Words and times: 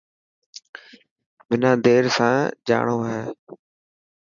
منا 1.47 1.71
دير 1.83 2.03
سان 2.15 2.35
جاڻو 2.67 2.97
هي. 3.09 3.23